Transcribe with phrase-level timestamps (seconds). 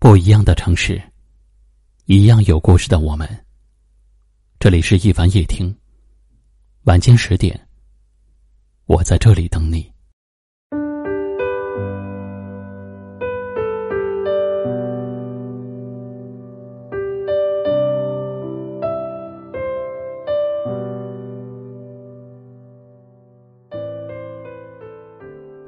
[0.00, 1.02] 不一样的城市，
[2.06, 3.28] 一样有故事的我们。
[4.60, 5.74] 这里是一凡夜听，
[6.84, 7.68] 晚间十点，
[8.86, 9.92] 我在这里等你。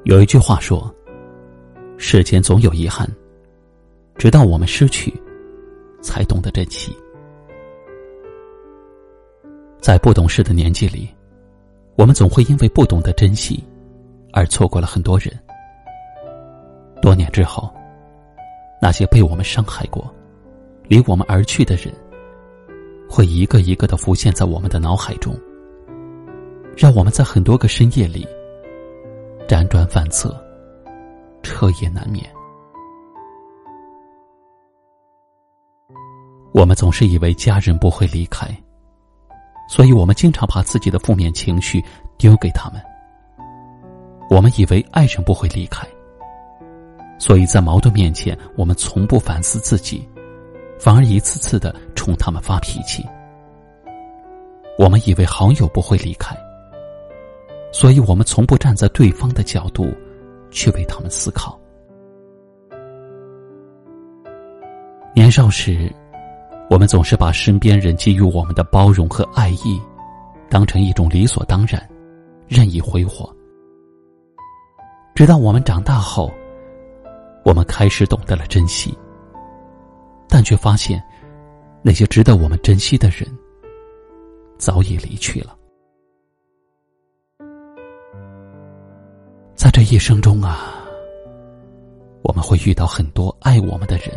[0.05, 0.93] 有一句话说
[1.99, 3.11] ：“世间总有遗憾。”
[4.17, 5.13] 直到我们失去，
[6.03, 6.96] 才懂得珍惜。
[9.81, 11.09] 在不懂事的年纪里，
[11.96, 13.65] 我们总会因为不懂得珍惜，
[14.32, 15.32] 而错过了很多人。
[17.01, 17.73] 多年之后，
[18.81, 20.15] 那些被我们伤害过、
[20.87, 21.95] 离我们而去的人，
[23.09, 25.35] 会一个一个的浮现在我们的脑海中，
[26.77, 28.29] 让我们在很多个深夜里
[29.49, 30.39] 辗转反侧，
[31.43, 32.23] 彻夜难眠。
[36.61, 38.47] 我们总是以为家人不会离开，
[39.67, 41.83] 所以我们经常把自己的负面情绪
[42.19, 42.79] 丢给他们。
[44.29, 45.89] 我们以为爱人不会离开，
[47.19, 50.07] 所以在矛盾面前，我们从不反思自己，
[50.79, 53.03] 反而一次次的冲他们发脾气。
[54.77, 56.37] 我们以为好友不会离开，
[57.73, 59.95] 所以我们从不站在对方的角度
[60.51, 61.59] 去为他们思考。
[65.15, 65.91] 年少时。
[66.71, 69.83] 我们总是把身边人给予我们的包容和爱意，
[70.49, 71.85] 当成一种理所当然，
[72.47, 73.29] 任意挥霍。
[75.12, 76.33] 直到我们长大后，
[77.45, 78.97] 我们开始懂得了珍惜，
[80.29, 81.03] 但却发现，
[81.83, 83.27] 那些值得我们珍惜的人，
[84.57, 85.57] 早已离去了。
[89.57, 90.79] 在这一生中啊，
[92.23, 94.09] 我们会遇到很多爱我们的人。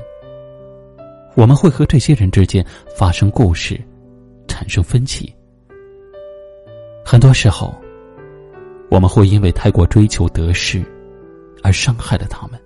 [1.36, 3.80] 我们会和这些人之间发生故事，
[4.48, 5.34] 产生分歧。
[7.04, 7.74] 很多时候，
[8.90, 10.84] 我们会因为太过追求得失，
[11.64, 12.60] 而伤害了他们。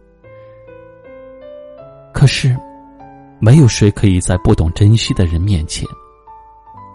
[2.14, 2.56] 可是，
[3.40, 5.88] 没有谁可以在不懂珍惜的人面前，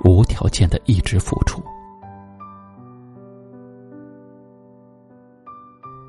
[0.04, 1.62] 无条件的一直付出。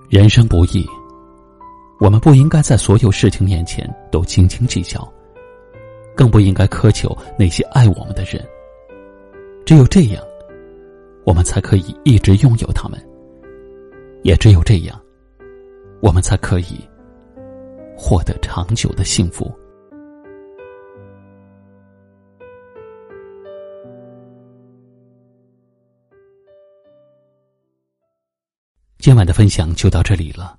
[0.09, 0.85] 人生不易，
[1.99, 5.11] 我们不应该在所有事情面前都斤斤计较。
[6.15, 8.43] 更不应该苛求那些爱我们的人。
[9.65, 10.23] 只有这样，
[11.25, 12.99] 我们才可以一直拥有他们；
[14.23, 15.01] 也只有这样，
[16.01, 16.79] 我们才可以
[17.97, 19.51] 获得长久的幸福。
[28.99, 30.57] 今晚的分享就到这里了。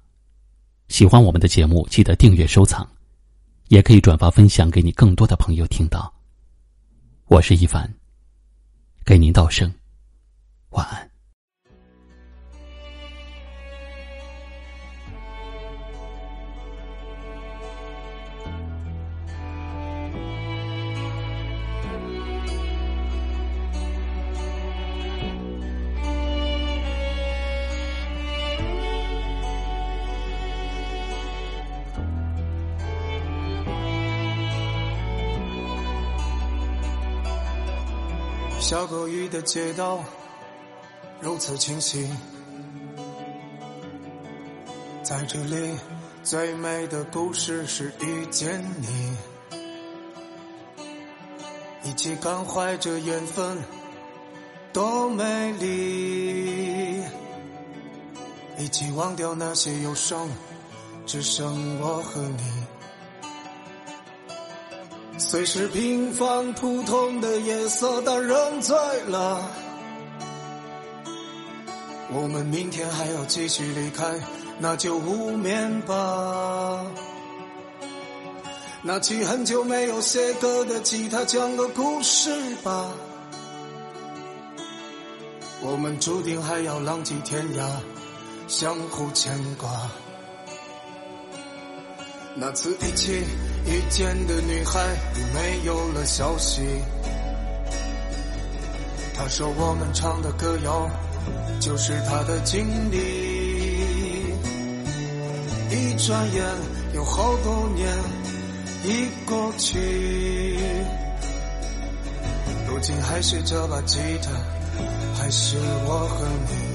[0.88, 2.86] 喜欢我们的节目，记得订阅收藏。
[3.68, 6.12] 也可以转发分享给你更多的朋友听到。
[7.26, 7.92] 我是一凡，
[9.04, 9.72] 给您道声
[10.70, 11.13] 晚安。
[38.64, 40.02] 下过雨的街道
[41.20, 42.08] 如此清晰，
[45.02, 45.74] 在这里
[46.22, 49.16] 最美的故事是遇见你，
[51.82, 53.58] 一起感怀着缘分
[54.72, 57.02] 多美丽，
[58.56, 60.26] 一起忘掉那些忧伤，
[61.04, 62.73] 只剩我和你。
[65.16, 68.76] 虽是平凡普通的夜色，但仍醉
[69.06, 69.50] 了。
[72.12, 74.20] 我们明天还要继续离开，
[74.58, 76.84] 那就无眠吧。
[78.82, 82.90] 拿起很久没有写歌的吉他，讲个故事吧。
[85.62, 87.66] 我们注定还要浪迹天涯，
[88.46, 89.70] 相互牵挂。
[92.36, 93.12] 那次一起
[93.64, 94.80] 遇见的女孩
[95.14, 96.62] 已没有了消息。
[99.14, 100.90] 她说我们唱的歌谣
[101.60, 102.96] 就是她的经历。
[105.70, 106.44] 一转眼
[106.92, 107.88] 有好多年
[108.84, 110.58] 已过去，
[112.68, 114.30] 如今还是这把吉他，
[115.16, 115.56] 还是
[115.86, 116.73] 我和你。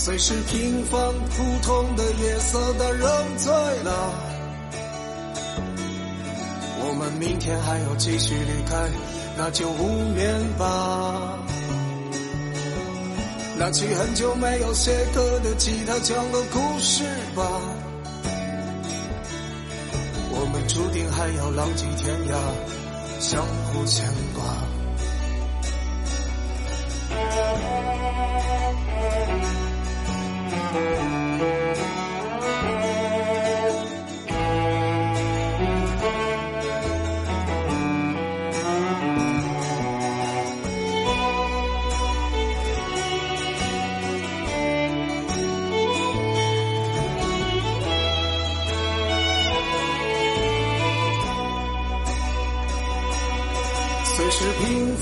[0.00, 3.52] 虽是平凡普通的夜色，但仍醉
[3.82, 4.14] 了。
[6.80, 8.88] 我们明天还要继续离开，
[9.36, 11.36] 那就无眠吧。
[13.58, 17.02] 拿起很久没有写歌的吉他，讲个故事
[17.34, 17.42] 吧。
[20.30, 22.38] 我们注定还要浪迹天涯，
[23.20, 24.06] 相互牵
[24.36, 24.44] 挂。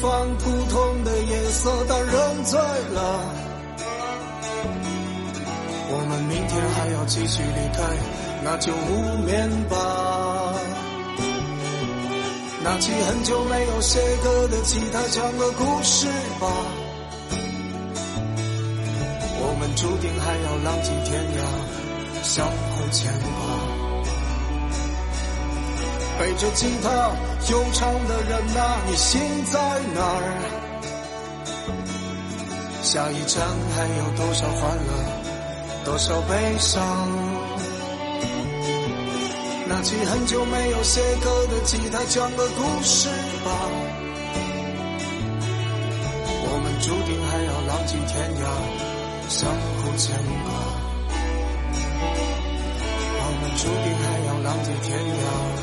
[0.06, 3.20] 平凡普通的夜色，但人醉了。
[5.90, 7.82] 我们明天还要继续离开，
[8.44, 10.54] 那就无眠吧。
[12.62, 16.06] 拿起很久没有写歌的吉他，讲个故事
[16.38, 16.46] 吧。
[19.40, 21.42] 我们注定还要浪迹天涯，
[22.22, 23.85] 相互牵挂。
[26.18, 26.88] 背着吉他
[27.50, 29.20] 悠长的人呐，你心
[29.52, 29.60] 在
[29.94, 30.22] 哪儿？
[32.82, 34.90] 下一站还有多少欢乐，
[35.84, 36.80] 多少悲伤？
[39.68, 43.10] 拿起很久没有写歌的吉他，讲个故事
[43.44, 43.50] 吧。
[46.48, 48.44] 我们注定还要浪迹天涯，
[49.28, 49.52] 相
[49.82, 50.48] 互牵挂。
[53.18, 55.55] 我们注定还要浪迹天涯。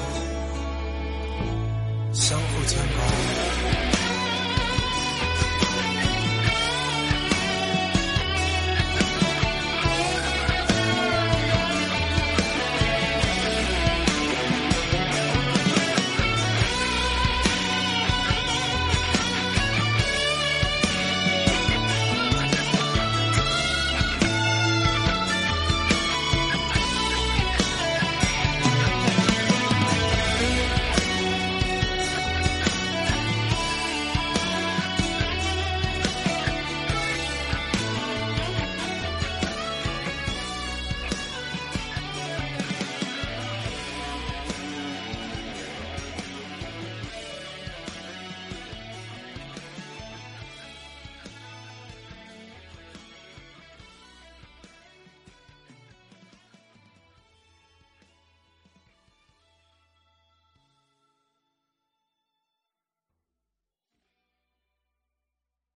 [2.24, 3.93] 相互牵挂